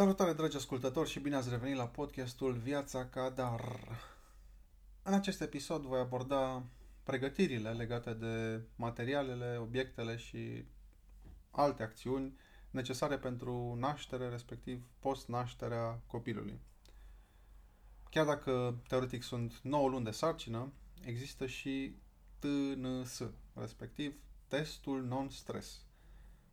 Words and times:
Salutare, 0.00 0.32
dragi 0.32 0.56
ascultători, 0.56 1.08
și 1.08 1.20
bine 1.20 1.36
ați 1.36 1.48
revenit 1.50 1.76
la 1.76 1.86
podcastul 1.86 2.52
Viața 2.52 3.06
ca 3.06 3.30
dar. 3.30 3.60
În 5.02 5.12
acest 5.12 5.40
episod 5.40 5.82
voi 5.82 6.00
aborda 6.00 6.62
pregătirile 7.02 7.70
legate 7.70 8.12
de 8.12 8.60
materialele, 8.76 9.56
obiectele 9.56 10.16
și 10.16 10.64
alte 11.50 11.82
acțiuni 11.82 12.38
necesare 12.70 13.18
pentru 13.18 13.76
naștere, 13.78 14.28
respectiv 14.28 14.84
post-nașterea 14.98 16.00
copilului. 16.06 16.60
Chiar 18.10 18.26
dacă 18.26 18.80
teoretic 18.88 19.22
sunt 19.22 19.60
9 19.62 19.88
luni 19.88 20.04
de 20.04 20.10
sarcină, 20.10 20.72
există 21.04 21.46
și 21.46 21.96
TNS, 22.38 23.22
respectiv 23.54 24.14
testul 24.48 25.02
non-stres 25.02 25.89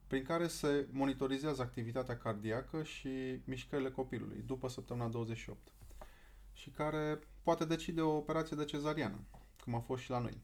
prin 0.08 0.24
care 0.24 0.48
se 0.48 0.88
monitorizează 0.92 1.62
activitatea 1.62 2.18
cardiacă 2.18 2.84
și 2.84 3.42
mișcările 3.44 3.90
copilului 3.90 4.44
după 4.46 4.68
săptămâna 4.68 5.08
28 5.08 5.72
și 6.54 6.70
care 6.70 7.20
poate 7.44 7.66
decide 7.66 8.02
o 8.02 8.16
operație 8.16 8.58
de 8.58 8.66
cezariană, 8.66 9.20
cum 9.64 9.76
a 9.76 9.80
fost 9.80 10.04
și 10.04 10.10
la 10.10 10.20
noi. 10.20 10.38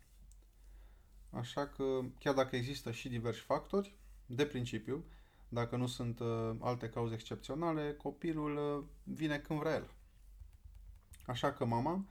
Așa 1.29 1.67
că, 1.67 1.99
chiar 2.19 2.33
dacă 2.33 2.55
există 2.55 2.91
și 2.91 3.09
diversi 3.09 3.39
factori, 3.39 3.95
de 4.25 4.45
principiu, 4.45 5.05
dacă 5.49 5.75
nu 5.75 5.87
sunt 5.87 6.19
uh, 6.19 6.55
alte 6.59 6.89
cauze 6.89 7.13
excepționale, 7.13 7.93
copilul 7.93 8.77
uh, 8.77 8.83
vine 9.03 9.37
când 9.37 9.59
vrea 9.59 9.75
el. 9.75 9.89
Așa 11.25 11.53
că 11.53 11.65
mama 11.65 12.05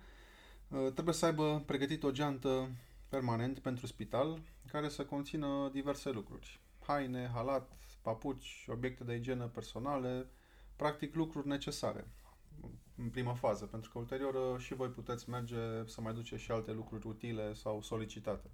uh, 0.69 0.93
trebuie 0.93 1.15
să 1.15 1.27
aibă 1.27 1.63
pregătit 1.67 2.03
o 2.03 2.11
geantă 2.11 2.71
permanent 3.09 3.59
pentru 3.59 3.87
spital 3.87 4.41
care 4.71 4.89
să 4.89 5.05
conțină 5.05 5.71
diverse 5.73 6.11
lucruri 6.11 6.61
haine, 6.87 7.31
halat, 7.35 7.73
papuci, 8.03 8.67
obiecte 8.69 9.05
de 9.05 9.15
igienă 9.15 9.47
personale, 9.47 10.27
practic 10.77 11.15
lucruri 11.15 11.49
necesare 11.49 12.07
în 12.97 13.09
prima 13.09 13.35
fază, 13.35 13.65
pentru 13.67 13.91
că 13.91 13.99
ulterior 13.99 14.35
uh, 14.35 14.61
și 14.61 14.75
voi 14.75 14.89
puteți 14.89 15.31
merge 15.31 15.87
să 15.87 16.01
mai 16.01 16.15
duceți 16.15 16.43
și 16.43 16.51
alte 16.51 16.73
lucruri 16.73 17.07
utile 17.07 17.55
sau 17.55 17.83
solicitate. 17.83 18.51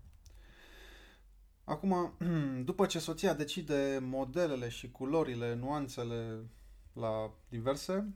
Acum, 1.64 2.12
după 2.64 2.86
ce 2.86 2.98
soția 2.98 3.34
decide 3.34 3.98
modelele 4.02 4.68
și 4.68 4.90
culorile, 4.90 5.54
nuanțele 5.54 6.50
la 6.92 7.30
diverse, 7.48 8.14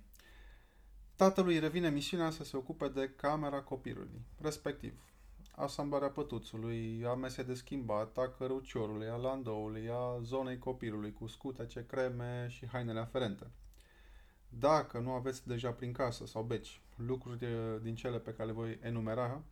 tatălui 1.17 1.59
revine 1.59 1.91
misiunea 1.91 2.31
să 2.31 2.45
se 2.45 2.57
ocupe 2.57 2.89
de 2.89 3.11
camera 3.17 3.63
copilului, 3.63 4.23
respectiv 4.41 5.12
asamblarea 5.55 6.11
pătuțului, 6.11 7.05
a 7.07 7.15
mese 7.15 7.43
de 7.43 7.55
schimbat, 7.55 8.19
a 8.19 8.29
căruciorului, 8.29 9.09
a 9.09 9.17
landoului, 9.17 9.89
a 9.91 10.19
zonei 10.23 10.59
copilului 10.59 11.13
cu 11.13 11.27
scutece, 11.27 11.87
creme 11.87 12.47
și 12.51 12.67
hainele 12.67 13.01
aferente. 13.01 13.51
Dacă 14.49 14.99
nu 14.99 15.11
aveți 15.11 15.47
deja 15.47 15.71
prin 15.71 15.93
casă 15.93 16.27
sau 16.27 16.43
beci 16.43 16.81
lucruri 16.97 17.47
din 17.83 17.95
cele 17.95 18.19
pe 18.19 18.33
care 18.33 18.49
le 18.49 18.55
voi 18.55 18.79
enumera 18.83 19.43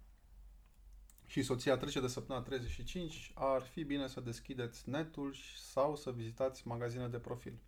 și 1.27 1.43
soția 1.43 1.77
trece 1.77 2.01
de 2.01 2.07
săptămâna 2.07 2.45
35, 2.45 3.33
ar 3.35 3.63
fi 3.63 3.85
bine 3.85 4.07
să 4.07 4.21
deschideți 4.21 4.89
netul 4.89 5.35
sau 5.57 5.97
să 5.97 6.11
vizitați 6.11 6.67
magazine 6.67 7.09
de 7.09 7.19
profil. 7.19 7.59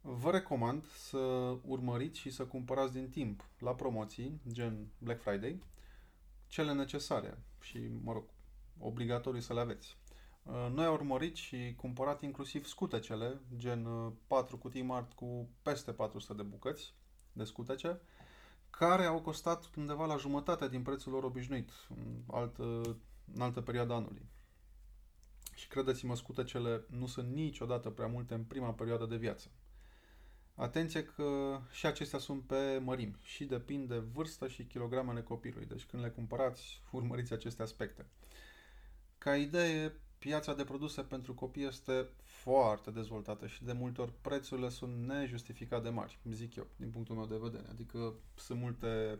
Vă 0.00 0.30
recomand 0.30 0.84
să 0.86 1.18
urmăriți 1.66 2.18
și 2.18 2.30
să 2.30 2.46
cumpărați 2.46 2.92
din 2.92 3.08
timp 3.08 3.44
la 3.58 3.74
promoții, 3.74 4.40
gen 4.52 4.86
Black 4.98 5.20
Friday, 5.20 5.62
cele 6.50 6.72
necesare 6.72 7.42
și, 7.60 7.78
mă 8.02 8.12
rog, 8.12 8.24
obligatoriu 8.78 9.40
să 9.40 9.54
le 9.54 9.60
aveți. 9.60 9.96
Uh, 10.42 10.68
noi 10.72 10.84
am 10.84 10.92
urmărit 10.92 11.36
și 11.36 11.74
cumpărat 11.76 12.22
inclusiv 12.22 12.66
scutecele, 12.66 13.40
gen 13.56 13.84
4 14.26 14.54
uh, 14.54 14.60
cutii 14.62 14.82
mari 14.82 15.14
cu 15.14 15.48
peste 15.62 15.92
400 15.92 16.32
de 16.32 16.42
bucăți 16.42 16.94
de 17.32 17.44
scutece, 17.44 18.00
care 18.70 19.04
au 19.04 19.20
costat 19.20 19.70
undeva 19.76 20.06
la 20.06 20.16
jumătate 20.16 20.68
din 20.68 20.82
prețul 20.82 21.12
lor 21.12 21.24
obișnuit 21.24 21.70
în 21.88 22.22
altă, 22.26 22.62
în 23.34 23.40
altă 23.40 23.60
perioadă 23.60 23.92
anului. 23.92 24.28
Și 25.54 25.68
credeți-mă, 25.68 26.16
scutecele 26.16 26.84
nu 26.88 27.06
sunt 27.06 27.32
niciodată 27.32 27.90
prea 27.90 28.06
multe 28.06 28.34
în 28.34 28.44
prima 28.44 28.72
perioadă 28.72 29.06
de 29.06 29.16
viață. 29.16 29.50
Atenție 30.60 31.04
că 31.04 31.60
și 31.70 31.86
acestea 31.86 32.18
sunt 32.18 32.42
pe 32.42 32.80
mărimi 32.82 33.16
și 33.22 33.44
depind 33.44 33.88
de 33.88 33.98
vârstă 33.98 34.48
și 34.48 34.64
kilogramele 34.64 35.22
copilului. 35.22 35.66
Deci 35.66 35.84
când 35.84 36.02
le 36.02 36.08
cumpărați, 36.08 36.82
urmăriți 36.90 37.32
aceste 37.32 37.62
aspecte. 37.62 38.06
Ca 39.18 39.36
idee, 39.36 39.92
piața 40.18 40.54
de 40.54 40.64
produse 40.64 41.02
pentru 41.02 41.34
copii 41.34 41.66
este 41.66 42.08
foarte 42.24 42.90
dezvoltată 42.90 43.46
și 43.46 43.64
de 43.64 43.72
multe 43.72 44.00
ori 44.00 44.12
prețurile 44.20 44.68
sunt 44.68 45.06
nejustificat 45.06 45.82
de 45.82 45.88
mari, 45.88 46.18
zic 46.30 46.54
eu, 46.54 46.66
din 46.76 46.90
punctul 46.90 47.16
meu 47.16 47.26
de 47.26 47.38
vedere. 47.40 47.68
Adică 47.70 48.14
sunt 48.34 48.60
multe 48.60 49.18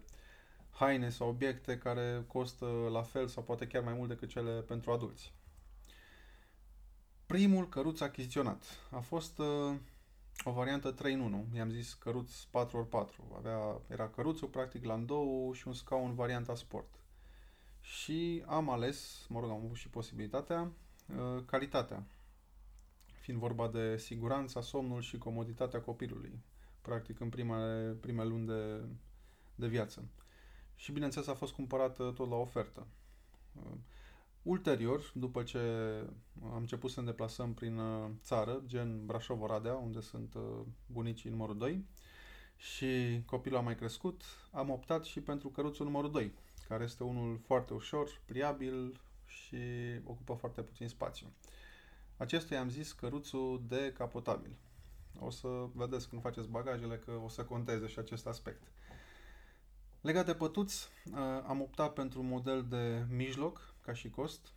haine 0.71 1.11
sau 1.11 1.28
obiecte 1.28 1.78
care 1.78 2.25
costă 2.27 2.67
la 2.93 3.03
fel 3.03 3.27
sau 3.27 3.43
poate 3.43 3.67
chiar 3.67 3.83
mai 3.83 3.95
mult 3.95 4.09
decât 4.09 4.28
cele 4.28 4.61
pentru 4.61 4.93
adulți. 4.93 5.33
Primul 7.27 7.69
căruț 7.69 8.01
achiziționat 8.01 8.65
a 8.91 9.01
fost 9.01 9.39
uh, 9.39 9.75
o 10.45 10.51
variantă 10.51 10.91
3 10.91 11.15
în 11.15 11.21
1. 11.21 11.47
I-am 11.55 11.71
zis 11.71 11.95
căruț 11.95 12.33
4x4. 12.45 13.37
Avea, 13.37 13.81
era 13.87 14.09
căruțul, 14.09 14.49
practic, 14.49 14.84
landou 14.84 15.53
și 15.53 15.69
un 15.69 15.75
scaun 15.75 16.15
varianta 16.15 16.55
sport. 16.55 16.89
Și 17.81 18.43
am 18.47 18.71
ales, 18.71 19.27
mă 19.28 19.41
rog, 19.41 19.51
am 19.51 19.65
avut 19.65 19.77
și 19.77 19.89
posibilitatea, 19.89 20.71
uh, 21.17 21.43
calitatea. 21.47 22.03
Fiind 23.21 23.41
vorba 23.41 23.69
de 23.69 23.97
siguranța, 23.97 24.61
somnul 24.61 25.01
și 25.01 25.19
comoditatea 25.19 25.81
copilului. 25.81 26.39
Practic, 26.83 27.21
în 27.21 27.28
primele, 27.28 27.93
prime 27.93 28.25
luni 28.25 28.47
de, 28.47 28.84
de 29.55 29.67
viață. 29.67 30.05
Și, 30.77 30.93
bineînțeles, 30.93 31.28
a 31.28 31.34
fost 31.34 31.53
cumpărată 31.53 32.12
tot 32.17 32.28
la 32.28 32.37
ofertă. 32.37 32.87
Uh, 34.43 34.53
Ulterior, 34.53 35.11
după 35.15 35.43
ce 35.43 35.59
am 36.43 36.56
început 36.56 36.91
să 36.91 37.01
ne 37.01 37.06
deplasăm 37.06 37.55
prin 37.55 37.78
uh, 37.78 38.11
țară, 38.23 38.62
gen 38.67 39.06
Brașov-Oradea, 39.06 39.75
unde 39.75 40.01
sunt 40.01 40.34
uh, 40.34 40.43
bunicii 40.87 41.31
numărul 41.31 41.59
2, 41.59 41.84
și 42.56 43.23
copilul 43.27 43.59
a 43.59 43.62
mai 43.62 43.77
crescut, 43.77 44.23
am 44.53 44.71
optat 44.71 45.05
și 45.05 45.21
pentru 45.21 45.49
căruțul 45.49 45.87
numărul 45.87 46.11
2, 46.11 46.33
care 46.69 46.84
este 46.84 47.05
unul 47.05 47.39
foarte 47.47 47.75
ușor, 47.75 48.21
pliabil 48.25 49.01
și 49.25 49.56
ocupă 50.05 50.34
foarte 50.34 50.62
puțin 50.62 50.89
spațiu. 50.89 51.27
Acestuia 52.17 52.61
am 52.61 52.69
zis 52.71 52.93
căruțul 52.93 53.62
decapotabil. 53.69 54.57
O 55.19 55.31
să 55.31 55.49
vedeți 55.75 56.09
când 56.09 56.22
faceți 56.22 56.49
bagajele 56.49 56.99
că 56.99 57.11
o 57.25 57.28
să 57.28 57.45
conteze 57.45 57.87
și 57.87 57.99
acest 57.99 58.27
aspect. 58.27 58.62
Legat 60.01 60.27
de 60.27 60.34
pătuți, 60.34 60.89
uh, 61.12 61.19
am 61.47 61.61
optat 61.61 61.93
pentru 61.93 62.21
un 62.21 62.28
model 62.28 62.67
de 62.69 63.05
mijloc, 63.09 63.69
ca 63.91 63.97
și 63.97 64.11
cost. 64.11 64.53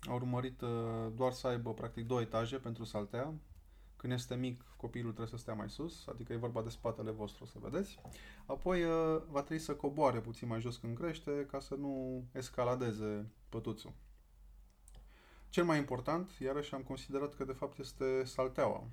A 0.00 0.12
urmărit 0.12 0.60
uh, 0.60 1.12
doar 1.14 1.32
să 1.32 1.46
aibă 1.46 1.74
practic 1.74 2.06
două 2.06 2.20
etaje 2.20 2.56
pentru 2.56 2.84
saltea. 2.84 3.34
Când 3.96 4.12
este 4.12 4.34
mic, 4.34 4.64
copilul 4.76 5.12
trebuie 5.12 5.36
să 5.36 5.42
stea 5.42 5.54
mai 5.54 5.70
sus, 5.70 6.06
adică 6.06 6.32
e 6.32 6.36
vorba 6.36 6.62
de 6.62 6.68
spatele 6.68 7.10
vostru, 7.10 7.44
să 7.44 7.58
vedeți. 7.60 7.98
Apoi 8.46 8.84
uh, 8.84 9.22
va 9.28 9.42
trebui 9.42 9.62
să 9.62 9.74
coboare 9.74 10.20
puțin 10.20 10.48
mai 10.48 10.60
jos 10.60 10.76
când 10.76 10.96
crește, 10.96 11.46
ca 11.50 11.60
să 11.60 11.74
nu 11.74 12.24
escaladeze 12.32 13.30
pătuțul. 13.48 13.92
Cel 15.48 15.64
mai 15.64 15.78
important, 15.78 16.30
iarăși 16.38 16.74
am 16.74 16.82
considerat 16.82 17.34
că 17.34 17.44
de 17.44 17.52
fapt 17.52 17.78
este 17.78 18.24
salteaua. 18.24 18.86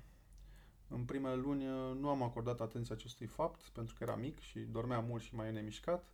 În 0.88 1.04
primele 1.04 1.34
luni 1.34 1.66
uh, 1.66 1.96
nu 2.00 2.08
am 2.08 2.22
acordat 2.22 2.60
atenție 2.60 2.94
acestui 2.94 3.26
fapt, 3.26 3.60
pentru 3.60 3.94
că 3.94 4.02
era 4.02 4.16
mic 4.16 4.38
și 4.38 4.58
dormea 4.58 5.00
mult 5.00 5.22
și 5.22 5.34
mai 5.34 5.52
nemișcat. 5.52 6.12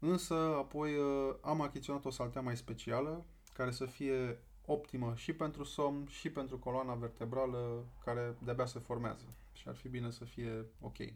Însă, 0.00 0.34
apoi 0.34 0.96
uh, 0.96 1.34
am 1.40 1.60
achiziționat 1.60 2.04
o 2.04 2.10
saltea 2.10 2.40
mai 2.40 2.56
specială, 2.56 3.24
care 3.52 3.70
să 3.70 3.84
fie 3.86 4.38
optimă 4.64 5.14
și 5.16 5.32
pentru 5.32 5.64
somn 5.64 6.06
și 6.06 6.30
pentru 6.30 6.58
coloana 6.58 6.94
vertebrală 6.94 7.84
care 8.04 8.36
de-abia 8.44 8.66
se 8.66 8.78
formează. 8.78 9.24
Și 9.52 9.68
ar 9.68 9.74
fi 9.74 9.88
bine 9.88 10.10
să 10.10 10.24
fie 10.24 10.66
ok. 10.80 10.98
Uh, 10.98 11.08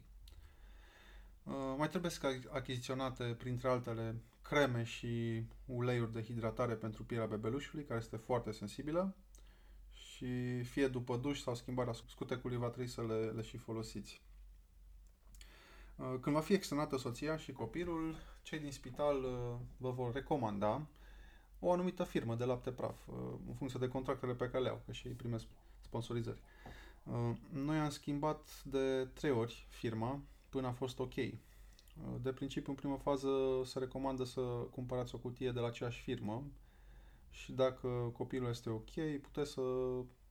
mai 1.77 1.89
trebuie 1.89 2.11
să 2.11 2.39
achiziționate, 2.51 3.23
printre 3.23 3.67
altele, 3.69 4.21
creme 4.41 4.83
și 4.83 5.43
uleiuri 5.65 6.11
de 6.13 6.23
hidratare 6.23 6.73
pentru 6.73 7.03
pielea 7.03 7.25
bebelușului, 7.25 7.85
care 7.85 7.99
este 7.99 8.17
foarte 8.17 8.51
sensibilă 8.51 9.15
și 9.91 10.63
fie 10.63 10.87
după 10.87 11.17
duș 11.17 11.41
sau 11.41 11.55
schimbarea 11.55 11.93
scutecului 11.93 12.57
va 12.57 12.67
trebui 12.67 12.87
să 12.89 13.01
le, 13.05 13.15
le 13.15 13.41
și 13.41 13.57
folosiți. 13.57 14.21
Uh, 15.95 16.15
când 16.21 16.35
va 16.35 16.41
fi 16.41 16.53
externată 16.53 16.97
soția 16.97 17.37
și 17.37 17.51
copilul, 17.51 18.15
cei 18.45 18.59
din 18.59 18.71
spital 18.71 19.23
uh, 19.23 19.55
vă 19.77 19.91
vor 19.91 20.13
recomanda 20.13 20.87
o 21.59 21.71
anumită 21.71 22.03
firmă 22.03 22.35
de 22.35 22.45
lapte 22.45 22.71
praf, 22.71 23.07
uh, 23.07 23.15
în 23.47 23.53
funcție 23.53 23.79
de 23.79 23.87
contractele 23.87 24.33
pe 24.33 24.49
care 24.49 24.63
le 24.63 24.69
au, 24.69 24.81
că 24.85 24.91
și 24.91 25.07
ei 25.07 25.13
primesc 25.13 25.45
sponsorizări. 25.81 26.41
Noi 27.51 27.77
am 27.77 27.89
schimbat 27.89 28.63
de 28.63 29.07
trei 29.13 29.31
ori 29.31 29.67
firma 29.69 30.21
până 30.49 30.67
a 30.67 30.71
fost 30.71 30.99
ok. 30.99 31.13
De 32.21 32.31
principiu, 32.33 32.71
în 32.71 32.77
prima 32.77 32.97
fază, 32.97 33.29
se 33.65 33.79
recomandă 33.79 34.23
să 34.23 34.41
cumpărați 34.71 35.15
o 35.15 35.17
cutie 35.17 35.51
de 35.51 35.59
la 35.59 35.67
aceeași 35.67 36.01
firmă 36.01 36.43
și 37.29 37.51
dacă 37.51 37.87
copilul 38.13 38.49
este 38.49 38.69
ok, 38.69 39.21
puteți 39.21 39.51
să 39.51 39.61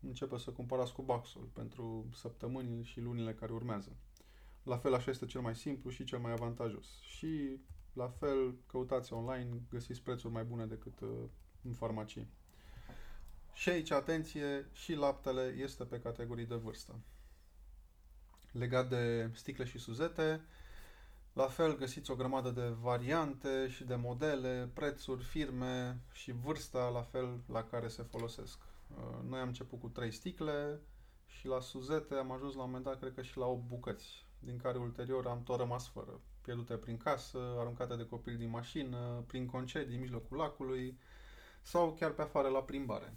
începe 0.00 0.38
să 0.38 0.50
cumpărați 0.50 0.92
cu 0.92 1.02
baxul 1.02 1.48
pentru 1.52 2.06
săptămânile 2.12 2.82
și 2.82 3.00
lunile 3.00 3.34
care 3.34 3.52
urmează. 3.52 3.96
La 4.62 4.76
fel, 4.76 4.94
așa 4.94 5.10
este 5.10 5.26
cel 5.26 5.40
mai 5.40 5.56
simplu 5.56 5.90
și 5.90 6.04
cel 6.04 6.18
mai 6.18 6.32
avantajos. 6.32 7.00
Și, 7.00 7.60
la 7.94 8.08
fel, 8.08 8.54
căutați 8.66 9.12
online, 9.12 9.60
găsiți 9.70 10.02
prețuri 10.02 10.32
mai 10.32 10.44
bune 10.44 10.66
decât 10.66 11.00
uh, 11.00 11.08
în 11.62 11.72
farmacie. 11.72 12.26
Și 13.52 13.68
aici, 13.68 13.90
atenție, 13.90 14.66
și 14.72 14.94
laptele 14.94 15.54
este 15.58 15.84
pe 15.84 16.00
categorii 16.00 16.46
de 16.46 16.54
vârstă. 16.54 16.94
Legat 18.52 18.88
de 18.88 19.30
sticle 19.34 19.64
și 19.64 19.78
suzete, 19.78 20.40
la 21.32 21.46
fel 21.46 21.76
găsiți 21.76 22.10
o 22.10 22.14
grămadă 22.14 22.50
de 22.50 22.74
variante 22.80 23.68
și 23.68 23.84
de 23.84 23.94
modele, 23.94 24.70
prețuri, 24.74 25.24
firme 25.24 26.00
și 26.12 26.32
vârsta 26.32 26.88
la 26.88 27.02
fel 27.02 27.40
la 27.46 27.64
care 27.64 27.88
se 27.88 28.02
folosesc. 28.02 28.58
Uh, 28.96 29.28
noi 29.28 29.40
am 29.40 29.46
început 29.46 29.80
cu 29.80 29.88
3 29.88 30.10
sticle 30.10 30.80
și 31.38 31.46
la 31.46 31.60
suzete 31.60 32.14
am 32.14 32.30
ajuns 32.30 32.54
la 32.54 32.62
un 32.62 32.66
moment 32.66 32.84
dat, 32.84 32.98
cred 32.98 33.14
că 33.14 33.22
și 33.22 33.38
la 33.38 33.46
8 33.46 33.66
bucăți, 33.66 34.26
din 34.38 34.56
care 34.56 34.78
ulterior 34.78 35.26
am 35.26 35.42
tot 35.42 35.58
rămas 35.58 35.88
fără. 35.88 36.20
Pierdute 36.40 36.76
prin 36.76 36.96
casă, 36.96 37.38
aruncate 37.58 37.96
de 37.96 38.06
copil 38.06 38.36
din 38.36 38.50
mașină, 38.50 39.24
prin 39.26 39.46
concedii 39.46 39.94
în 39.94 40.00
mijlocul 40.00 40.36
lacului 40.36 40.98
sau 41.62 41.92
chiar 41.92 42.10
pe 42.10 42.22
afară 42.22 42.48
la 42.48 42.62
plimbare. 42.62 43.16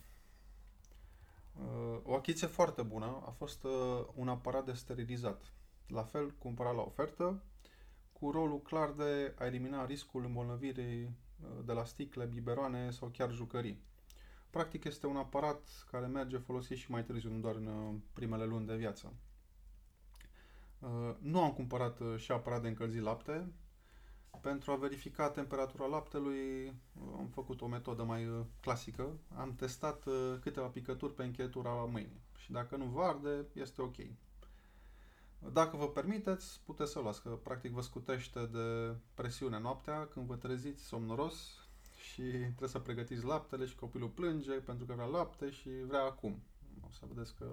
Uh, 1.53 1.99
o 2.03 2.15
achiziție 2.15 2.47
foarte 2.47 2.81
bună 2.81 3.23
a 3.25 3.29
fost 3.29 3.63
uh, 3.63 4.05
un 4.13 4.27
aparat 4.27 4.65
de 4.65 4.73
sterilizat. 4.73 5.53
La 5.87 6.03
fel, 6.03 6.31
cumpărat 6.31 6.75
la 6.75 6.81
ofertă, 6.81 7.43
cu 8.13 8.31
rolul 8.31 8.61
clar 8.61 8.91
de 8.91 9.33
a 9.37 9.45
elimina 9.45 9.85
riscul 9.85 10.25
îmbolnăvirii 10.25 11.03
uh, 11.03 11.65
de 11.65 11.73
la 11.73 11.85
sticle, 11.85 12.25
biberoane 12.25 12.91
sau 12.91 13.07
chiar 13.07 13.31
jucării. 13.31 13.83
Practic 14.57 14.83
este 14.83 15.07
un 15.07 15.15
aparat 15.15 15.86
care 15.92 16.06
merge 16.06 16.38
folosit 16.38 16.77
și 16.77 16.92
mai 16.92 17.04
târziu, 17.04 17.30
nu 17.30 17.39
doar 17.39 17.56
în 17.56 18.00
primele 18.13 18.45
luni 18.45 18.65
de 18.65 18.75
viață. 18.75 19.13
Nu 21.19 21.42
am 21.42 21.54
cumpărat 21.54 22.00
și 22.15 22.31
aparat 22.31 22.62
de 22.62 22.68
încălzit 22.68 23.01
lapte, 23.01 23.51
pentru 24.42 24.71
a 24.71 24.75
verifica 24.75 25.30
temperatura 25.30 25.86
laptelui 25.86 26.74
am 27.18 27.27
făcut 27.33 27.62
o 27.62 27.68
metodă 27.68 28.04
mai 28.04 28.27
uh, 28.27 28.45
clasică. 28.62 29.18
Am 29.36 29.56
testat 29.56 30.06
uh, 30.06 30.38
câteva 30.42 30.68
picături 30.68 31.13
pe 31.13 31.24
încheietura 31.24 31.69
mâinii 31.69 32.21
și 32.38 32.51
dacă 32.51 32.75
nu 32.75 32.86
vă 32.86 33.01
arde, 33.01 33.45
este 33.54 33.81
ok. 33.81 33.95
Dacă 35.54 35.77
vă 35.77 35.88
permiteți, 35.89 36.62
puteți 36.65 36.92
să 36.92 37.00
o 37.00 37.01
luați, 37.01 37.21
că 37.21 37.30
practic 37.30 37.71
vă 37.71 37.81
scutește 37.81 38.45
de 38.45 38.95
presiune 39.13 39.59
noaptea 39.59 40.07
când 40.07 40.25
vă 40.25 40.36
treziți 40.36 40.86
somnoros 40.86 41.56
și 42.13 42.21
trebuie 42.21 42.69
să 42.69 42.80
pregătiți 42.80 43.25
laptele 43.25 43.65
și 43.65 43.75
copilul 43.75 44.09
plânge 44.09 44.51
pentru 44.51 44.86
că 44.86 44.94
vrea 44.94 45.06
lapte 45.06 45.50
și 45.50 45.69
vrea 45.88 46.04
acum. 46.04 46.44
O 46.86 46.89
să 46.92 47.06
vedeți 47.13 47.36
că 47.36 47.45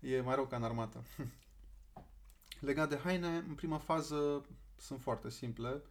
e 0.00 0.20
mai 0.20 0.34
rău 0.34 0.46
ca 0.46 0.56
în 0.56 0.62
armată. 0.62 1.02
Legat 2.60 2.88
de 2.88 2.96
haine, 2.96 3.36
în 3.36 3.54
prima 3.54 3.78
fază 3.78 4.44
sunt 4.76 5.00
foarte 5.00 5.30
simple. 5.30 5.82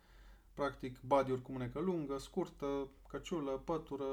Practic, 0.54 1.02
body 1.02 1.42
cu 1.42 1.52
mânecă 1.52 1.80
lungă, 1.80 2.18
scurtă, 2.18 2.88
căciulă, 3.08 3.52
pătură, 3.52 4.06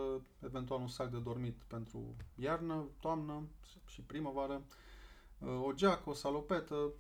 eventual 0.43 0.81
un 0.81 0.89
sac 0.89 1.11
de 1.11 1.19
dormit 1.19 1.63
pentru 1.67 2.17
iarnă, 2.35 2.85
toamnă 3.01 3.43
și 3.87 4.01
primăvară, 4.03 4.63
o 5.65 5.73
geacă, 5.73 6.11
o 6.11 6.15
salopetă, 6.15 6.93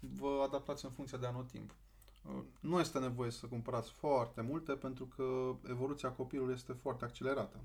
vă 0.00 0.42
adaptați 0.46 0.84
în 0.84 0.90
funcție 0.90 1.18
de 1.18 1.26
anotimp. 1.26 1.74
Nu 2.60 2.80
este 2.80 2.98
nevoie 2.98 3.30
să 3.30 3.46
cumpărați 3.46 3.90
foarte 3.90 4.40
multe 4.40 4.72
pentru 4.72 5.06
că 5.06 5.56
evoluția 5.68 6.10
copilului 6.12 6.54
este 6.54 6.72
foarte 6.72 7.04
accelerată. 7.04 7.60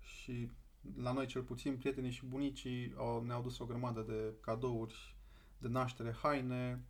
Și 0.00 0.50
la 0.96 1.12
noi 1.12 1.26
cel 1.26 1.42
puțin 1.42 1.76
prietenii 1.76 2.10
și 2.10 2.26
bunicii 2.26 2.94
au, 2.96 3.24
ne-au 3.24 3.42
dus 3.42 3.58
o 3.58 3.64
grămadă 3.64 4.00
de 4.00 4.34
cadouri 4.40 5.16
de 5.58 5.68
naștere, 5.68 6.12
haine, 6.22 6.84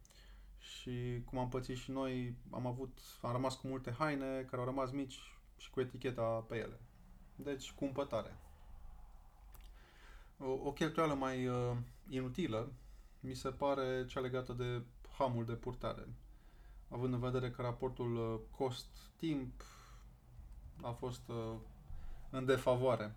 și 0.59 1.23
cum 1.25 1.39
am 1.39 1.49
pățit 1.49 1.77
și 1.77 1.91
noi, 1.91 2.37
am 2.51 2.67
avut, 2.67 2.99
am 3.21 3.33
rămas 3.33 3.55
cu 3.55 3.67
multe 3.67 3.91
haine 3.99 4.43
care 4.43 4.57
au 4.63 4.65
rămas 4.65 4.91
mici 4.91 5.19
și 5.57 5.71
cu 5.71 5.81
eticheta 5.81 6.23
pe 6.23 6.57
ele. 6.57 6.81
Deci, 7.37 7.73
cumpătare. 7.73 8.37
O, 10.39 10.51
o 10.51 10.73
cheltuială 10.73 11.15
mai 11.15 11.47
uh, 11.47 11.77
inutilă 12.09 12.73
mi 13.21 13.35
se 13.35 13.51
pare 13.51 14.07
cea 14.07 14.21
legată 14.21 14.53
de 14.53 14.83
hamul 15.19 15.45
de 15.45 15.53
purtare. 15.53 16.09
Având 16.91 17.13
în 17.13 17.21
vedere 17.21 17.51
că 17.51 17.63
raportul 17.63 18.17
uh, 18.17 18.41
cost-timp 18.57 19.65
a 20.83 20.91
fost 20.91 21.29
uh, 21.29 21.53
în 22.31 22.45
defavoare. 22.45 23.17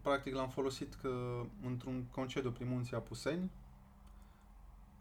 Practic 0.00 0.34
l-am 0.34 0.48
folosit 0.48 0.94
că 0.94 1.42
într-un 1.64 2.04
concediu 2.04 2.50
prin 2.50 2.68
munții 2.68 2.96
Apuseni, 2.96 3.50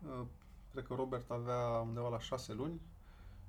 uh, 0.06 0.26
Cred 0.72 0.84
că 0.88 0.94
Robert 0.94 1.32
avea 1.32 1.80
undeva 1.88 2.10
la 2.10 2.20
șase 2.20 2.54
luni 2.54 2.82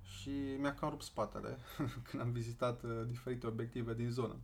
și 0.02 0.30
mi-a 0.58 0.74
cam 0.74 0.88
rupt 0.90 1.02
spatele 1.02 1.58
când 2.10 2.22
am 2.22 2.30
vizitat 2.30 2.82
uh, 2.82 2.90
diferite 3.06 3.46
obiective 3.46 3.94
din 3.94 4.10
zonă. 4.10 4.36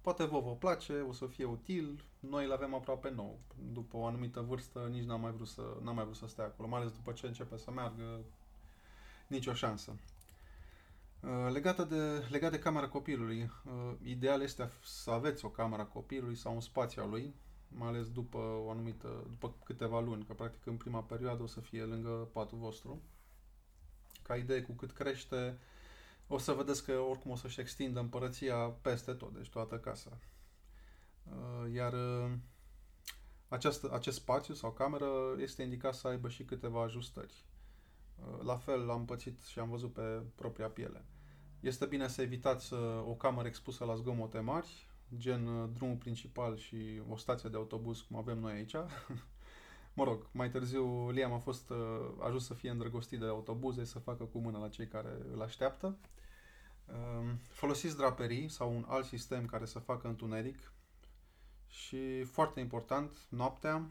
Poate 0.00 0.24
vă 0.24 0.40
vă 0.40 0.50
place, 0.50 1.00
o 1.00 1.12
să 1.12 1.26
fie 1.26 1.44
util, 1.44 2.04
noi 2.20 2.44
îl 2.44 2.52
avem 2.52 2.74
aproape 2.74 3.10
nou. 3.10 3.38
După 3.72 3.96
o 3.96 4.06
anumită 4.06 4.40
vârstă 4.40 4.88
nici 4.90 5.04
n-am 5.04 5.20
mai 5.20 5.30
vrut 5.30 5.48
să, 5.48 5.62
n-am 5.82 5.94
mai 5.94 6.04
vrut 6.04 6.16
să 6.16 6.26
stea 6.26 6.44
acolo, 6.44 6.68
mai 6.68 6.80
ales 6.80 6.92
după 6.92 7.12
ce 7.12 7.26
începe 7.26 7.56
să 7.56 7.70
meargă, 7.70 8.20
nicio 9.26 9.52
șansă. 9.52 9.96
Uh, 11.20 11.52
legată 11.52 11.84
de, 11.84 12.26
legat 12.30 12.50
de 12.50 12.58
camera 12.58 12.88
copilului, 12.88 13.50
uh, 13.64 13.94
ideal 14.02 14.42
este 14.42 14.70
să 14.84 15.10
aveți 15.10 15.44
o 15.44 15.48
camera 15.48 15.84
copilului 15.84 16.36
sau 16.36 16.54
un 16.54 16.60
spațiu 16.60 17.02
al 17.02 17.10
lui, 17.10 17.34
mai 17.68 17.88
ales 17.88 18.10
după 18.10 18.38
o 18.38 18.70
anumită, 18.70 19.24
după 19.28 19.54
câteva 19.64 20.00
luni, 20.00 20.24
că 20.24 20.32
practic 20.32 20.66
în 20.66 20.76
prima 20.76 21.02
perioadă 21.02 21.42
o 21.42 21.46
să 21.46 21.60
fie 21.60 21.82
lângă 21.82 22.28
patul 22.32 22.58
vostru. 22.58 23.02
Ca 24.22 24.36
idee, 24.36 24.62
cu 24.62 24.72
cât 24.72 24.92
crește, 24.92 25.58
o 26.26 26.38
să 26.38 26.52
vedeți 26.52 26.84
că 26.84 26.92
oricum 26.92 27.30
o 27.30 27.36
să-și 27.36 27.60
extindă 27.60 28.00
împărăția 28.00 28.56
peste 28.56 29.12
tot, 29.12 29.32
deci 29.32 29.48
toată 29.48 29.78
casa. 29.78 30.18
Uh, 31.22 31.72
iar 31.74 31.92
uh, 31.92 32.32
acest, 33.48 33.84
acest 33.84 34.16
spațiu 34.16 34.54
sau 34.54 34.72
cameră 34.72 35.36
este 35.38 35.62
indicat 35.62 35.94
să 35.94 36.08
aibă 36.08 36.28
și 36.28 36.44
câteva 36.44 36.82
ajustări. 36.82 37.44
Uh, 38.16 38.42
la 38.42 38.56
fel 38.56 38.90
am 38.90 39.04
pățit 39.04 39.42
și 39.42 39.58
am 39.58 39.68
văzut 39.68 39.92
pe 39.92 40.22
propria 40.34 40.68
piele. 40.68 41.04
Este 41.60 41.86
bine 41.86 42.08
să 42.08 42.22
evitați 42.22 42.72
o 43.04 43.14
cameră 43.14 43.48
expusă 43.48 43.84
la 43.84 43.94
zgomote 43.94 44.38
mari, 44.38 44.86
gen 45.16 45.46
uh, 45.46 45.68
drumul 45.72 45.96
principal 45.96 46.56
și 46.56 47.02
o 47.08 47.16
stație 47.16 47.48
de 47.48 47.56
autobuz, 47.56 48.00
cum 48.00 48.16
avem 48.16 48.38
noi 48.38 48.52
aici. 48.52 48.74
mă 49.98 50.04
rog, 50.04 50.28
mai 50.32 50.50
târziu 50.50 51.10
Liam 51.10 51.32
a 51.32 51.38
fost 51.38 51.70
uh, 51.70 51.76
ajuns 52.20 52.46
să 52.46 52.54
fie 52.54 52.70
îndrăgostit 52.70 53.18
de 53.18 53.26
autobuze, 53.26 53.84
să 53.84 53.98
facă 53.98 54.24
cu 54.24 54.38
mâna 54.38 54.58
la 54.58 54.68
cei 54.68 54.88
care 54.88 55.16
îl 55.32 55.42
așteaptă. 55.42 55.98
Uh, 56.86 57.32
folosiți 57.48 57.96
draperii 57.96 58.48
sau 58.48 58.76
un 58.76 58.84
alt 58.88 59.04
sistem 59.04 59.46
care 59.46 59.64
să 59.64 59.78
facă 59.78 60.08
întuneric 60.08 60.72
și, 61.66 62.22
foarte 62.22 62.60
important, 62.60 63.26
noaptea, 63.28 63.90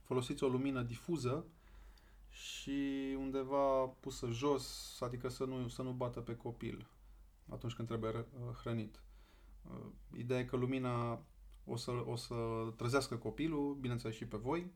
folosiți 0.00 0.44
o 0.44 0.48
lumină 0.48 0.82
difuză 0.82 1.46
și 2.32 3.16
undeva 3.18 3.86
pusă 3.86 4.26
jos, 4.26 4.98
adică 5.00 5.28
să 5.28 5.44
nu, 5.44 5.68
să 5.68 5.82
nu 5.82 5.90
bată 5.92 6.20
pe 6.20 6.36
copil 6.36 6.90
atunci 7.48 7.74
când 7.74 7.88
trebuie 7.88 8.10
uh, 8.10 8.54
hrănit. 8.60 9.02
Uh, 9.62 9.86
ideea 10.16 10.38
e 10.40 10.44
că 10.44 10.56
lumina 10.56 11.24
o 11.64 11.76
să, 11.76 11.90
o 11.90 12.16
să 12.16 12.34
trezească 12.76 13.16
copilul, 13.16 13.74
bineînțeles 13.74 14.16
și 14.16 14.26
pe 14.26 14.36
voi, 14.36 14.72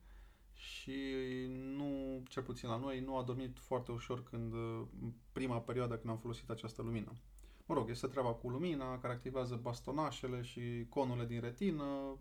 și 0.52 0.94
nu, 1.48 2.22
cel 2.28 2.42
puțin 2.42 2.68
la 2.68 2.76
noi, 2.76 3.00
nu 3.00 3.16
a 3.16 3.22
dormit 3.22 3.58
foarte 3.58 3.92
ușor 3.92 4.22
când, 4.22 4.52
uh, 4.52 4.82
în 5.02 5.12
prima 5.32 5.60
perioadă 5.60 5.96
când 5.96 6.12
am 6.12 6.18
folosit 6.18 6.50
această 6.50 6.82
lumină. 6.82 7.12
Mă 7.66 7.74
rog, 7.74 7.90
este 7.90 8.06
treaba 8.06 8.32
cu 8.32 8.48
lumina, 8.48 8.98
care 8.98 9.12
activează 9.12 9.58
bastonașele 9.62 10.42
și 10.42 10.86
conurile 10.88 11.26
din 11.26 11.40
retină, 11.40 12.16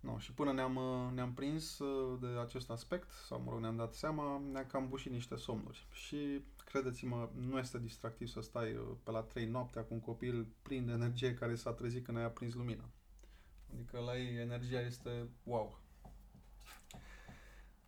No, 0.00 0.18
și 0.18 0.32
până 0.32 0.52
ne-am, 0.52 0.76
uh, 0.76 1.12
ne-am 1.14 1.34
prins 1.34 1.78
de 2.20 2.26
acest 2.26 2.70
aspect, 2.70 3.10
sau 3.26 3.40
mă 3.40 3.50
rog, 3.50 3.60
ne-am 3.60 3.76
dat 3.76 3.94
seama, 3.94 4.42
ne-am 4.52 4.66
cam 4.66 4.88
bușit 4.88 5.12
niște 5.12 5.36
somnuri. 5.36 5.86
Și 5.90 6.42
credeți-mă, 6.64 7.30
nu 7.34 7.58
este 7.58 7.78
distractiv 7.78 8.28
să 8.28 8.40
stai 8.40 8.74
uh, 8.74 8.96
pe 9.02 9.10
la 9.10 9.22
3 9.22 9.46
noaptea 9.46 9.82
cu 9.82 9.94
un 9.94 10.00
copil 10.00 10.46
plin 10.62 10.86
de 10.86 10.92
energie 10.92 11.34
care 11.34 11.54
s-a 11.54 11.72
trezit 11.72 12.04
când 12.04 12.16
ai 12.16 12.24
aprins 12.24 12.54
lumina. 12.54 12.88
Adică 13.72 13.98
la 13.98 14.18
ei 14.18 14.36
energia 14.36 14.80
este 14.80 15.28
wow. 15.42 15.78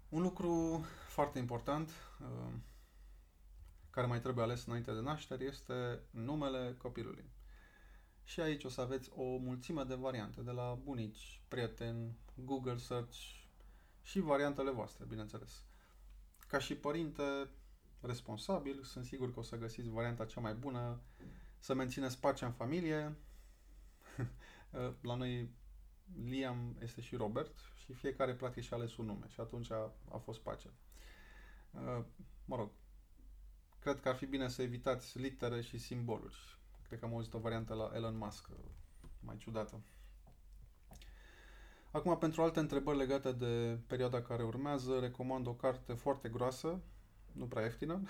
Un 0.09 0.23
lucru 0.23 0.85
foarte 1.09 1.39
important 1.39 1.91
uh, 2.21 2.53
care 3.91 4.07
mai 4.07 4.21
trebuie 4.21 4.45
ales 4.45 4.67
înainte 4.67 4.93
de 4.93 5.01
naștere 5.01 5.45
este 5.45 6.01
numele 6.11 6.75
copilului. 6.79 7.25
Și 8.31 8.41
aici 8.41 8.65
o 8.65 8.69
să 8.69 8.81
aveți 8.81 9.11
o 9.15 9.37
mulțime 9.37 9.83
de 9.83 9.95
variante, 9.95 10.41
de 10.41 10.51
la 10.51 10.79
bunici, 10.85 11.41
prieteni, 11.49 12.19
Google 12.35 12.77
Search 12.77 13.17
și 14.03 14.21
variantele 14.21 14.71
voastre, 14.71 15.05
bineînțeles. 15.05 15.65
Ca 16.47 16.59
și 16.59 16.75
părinte, 16.75 17.23
responsabil, 18.01 18.83
sunt 18.83 19.05
sigur 19.05 19.33
că 19.33 19.39
o 19.39 19.43
să 19.43 19.57
găsiți 19.57 19.89
varianta 19.89 20.25
cea 20.25 20.41
mai 20.41 20.55
bună, 20.55 21.01
să 21.59 21.75
mențineți 21.75 22.21
pacea 22.21 22.47
în 22.47 22.53
familie. 22.53 23.17
La 25.09 25.15
noi 25.15 25.51
Liam 26.25 26.77
este 26.81 27.01
și 27.01 27.17
Robert 27.17 27.59
și 27.85 27.93
fiecare 27.93 28.35
practic 28.35 28.63
și-a 28.63 28.77
ales 28.77 28.97
un 28.97 29.07
nume 29.07 29.29
și 29.29 29.41
atunci 29.41 29.71
a, 29.71 29.93
a 30.11 30.17
fost 30.17 30.41
pace. 30.41 30.71
Uh, 31.71 32.05
mă 32.45 32.57
rog, 32.57 32.71
cred 33.81 34.01
că 34.01 34.09
ar 34.09 34.17
fi 34.17 34.27
bine 34.27 34.49
să 34.49 34.63
evitați 34.63 35.19
litere 35.19 35.61
și 35.61 35.79
simboluri. 35.79 36.60
Cred 36.91 37.03
că 37.03 37.09
am 37.09 37.15
auzit 37.15 37.35
o 37.35 37.39
variantă 37.39 37.75
la 37.75 37.91
Elon 37.95 38.17
Musk, 38.17 38.49
uh, 38.49 38.57
mai 39.21 39.37
ciudată. 39.37 39.81
Acum, 41.91 42.19
pentru 42.19 42.43
alte 42.43 42.59
întrebări 42.61 42.97
legate 42.99 43.33
de 43.33 43.79
perioada 43.87 44.23
care 44.23 44.43
urmează, 44.43 44.99
recomand 44.99 45.47
o 45.47 45.55
carte 45.55 45.93
foarte 45.93 46.29
groasă, 46.29 46.81
nu 47.33 47.45
prea 47.47 47.63
ieftină, 47.63 48.01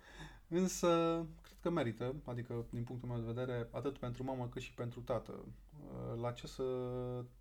însă 0.48 0.88
cred 1.42 1.56
că 1.60 1.70
merită, 1.70 2.14
adică 2.24 2.64
din 2.70 2.84
punctul 2.84 3.08
meu 3.08 3.18
de 3.18 3.32
vedere, 3.32 3.68
atât 3.70 3.98
pentru 3.98 4.24
mamă 4.24 4.48
cât 4.48 4.62
și 4.62 4.74
pentru 4.74 5.00
tată. 5.00 5.32
Uh, 5.32 6.20
la 6.20 6.32
ce 6.32 6.46
să 6.46 6.64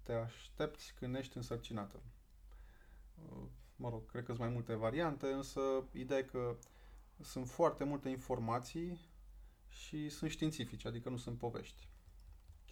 te 0.03 0.13
aștepți 0.13 0.93
când 0.99 1.15
ești 1.15 1.37
însărcinată? 1.37 1.99
Uh, 3.29 3.43
mă 3.75 3.89
rog, 3.89 4.05
cred 4.05 4.23
că 4.23 4.31
sunt 4.31 4.43
mai 4.45 4.53
multe 4.53 4.73
variante, 4.73 5.27
însă 5.27 5.61
ideea 5.91 6.19
e 6.19 6.23
că 6.23 6.55
sunt 7.21 7.47
foarte 7.49 7.83
multe 7.83 8.09
informații 8.09 8.99
și 9.85 10.09
sunt 10.09 10.31
științifice, 10.31 10.87
adică 10.87 11.09
nu 11.09 11.17
sunt 11.17 11.37
povești. 11.37 11.87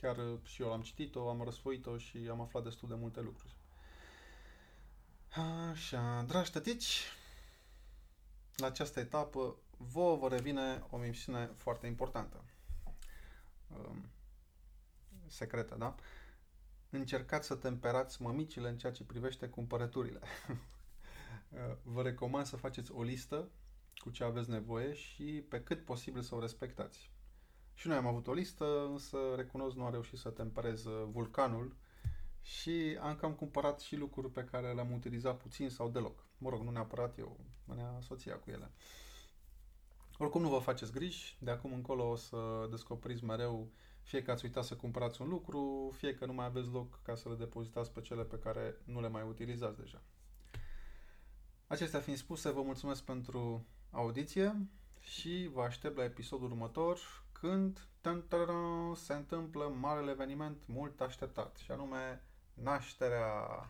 Chiar 0.01 0.17
uh, 0.17 0.39
și 0.43 0.61
eu 0.61 0.71
am 0.73 0.81
citit-o, 0.81 1.29
am 1.29 1.41
răsfoit-o 1.43 1.97
și 1.97 2.27
am 2.31 2.41
aflat 2.41 2.63
destul 2.63 2.89
de 2.89 2.95
multe 2.95 3.21
lucruri. 3.21 3.55
Așa, 5.71 6.23
dragi 6.27 6.51
tătici, 6.51 7.01
la 8.55 8.65
această 8.65 8.99
etapă 8.99 9.55
vouă 9.77 10.15
vă 10.15 10.27
revine 10.27 10.83
o 10.89 10.97
misiune 10.97 11.45
foarte 11.55 11.87
importantă. 11.87 12.43
Um, 13.67 14.09
secretă, 15.27 15.75
da? 15.75 15.95
Încercați 16.89 17.47
să 17.47 17.55
temperați 17.55 18.21
mămicile 18.21 18.69
în 18.69 18.77
ceea 18.77 18.91
ce 18.91 19.03
privește 19.03 19.47
cumpărăturile. 19.49 20.19
vă 21.83 22.01
recomand 22.01 22.45
să 22.45 22.55
faceți 22.55 22.91
o 22.91 23.03
listă 23.03 23.49
cu 23.97 24.09
ce 24.09 24.23
aveți 24.23 24.49
nevoie 24.49 24.93
și 24.93 25.23
pe 25.23 25.61
cât 25.61 25.85
posibil 25.85 26.21
să 26.21 26.35
o 26.35 26.39
respectați. 26.39 27.11
Și 27.73 27.87
noi 27.87 27.97
am 27.97 28.07
avut 28.07 28.27
o 28.27 28.33
listă, 28.33 28.87
însă 28.91 29.17
recunosc 29.35 29.75
nu 29.75 29.83
am 29.83 29.91
reușit 29.91 30.17
să 30.17 30.29
temperez 30.29 30.85
uh, 30.85 31.07
vulcanul 31.11 31.75
și 32.41 32.97
am 33.01 33.15
cam 33.15 33.33
cumpărat 33.33 33.79
și 33.79 33.95
lucruri 33.95 34.31
pe 34.31 34.43
care 34.43 34.73
le-am 34.73 34.91
utilizat 34.91 35.37
puțin 35.37 35.69
sau 35.69 35.89
deloc. 35.89 36.25
Mă 36.37 36.49
rog, 36.49 36.61
nu 36.61 36.71
neapărat 36.71 37.17
eu, 37.17 37.39
mânea 37.65 37.99
soția 38.01 38.35
cu 38.35 38.49
ele. 38.49 38.71
Oricum 40.17 40.41
nu 40.41 40.49
vă 40.49 40.57
faceți 40.57 40.91
griji, 40.91 41.37
de 41.39 41.51
acum 41.51 41.73
încolo 41.73 42.09
o 42.09 42.15
să 42.15 42.67
descoperiți 42.69 43.23
mereu 43.23 43.71
fie 44.05 44.21
că 44.21 44.31
ați 44.31 44.45
uitat 44.45 44.63
să 44.63 44.75
cumpărați 44.75 45.21
un 45.21 45.27
lucru, 45.29 45.91
fie 45.97 46.15
că 46.15 46.25
nu 46.25 46.33
mai 46.33 46.45
aveți 46.45 46.69
loc 46.69 47.01
ca 47.01 47.15
să 47.15 47.29
le 47.29 47.35
depozitați 47.35 47.91
pe 47.91 48.01
cele 48.01 48.23
pe 48.23 48.39
care 48.39 48.77
nu 48.83 49.01
le 49.01 49.07
mai 49.07 49.23
utilizați 49.23 49.77
deja. 49.77 50.01
Acestea 51.67 51.99
fiind 51.99 52.19
spuse, 52.19 52.49
vă 52.49 52.61
mulțumesc 52.61 53.03
pentru 53.03 53.65
audiție 53.95 54.67
și 54.99 55.49
vă 55.53 55.61
aștept 55.61 55.97
la 55.97 56.03
episodul 56.03 56.51
următor 56.51 56.99
când 57.31 57.87
se 58.95 59.13
întâmplă 59.13 59.73
marele 59.79 60.11
eveniment 60.11 60.67
mult 60.67 61.01
așteptat 61.01 61.57
și 61.57 61.71
anume 61.71 62.23
nașterea 62.53 63.69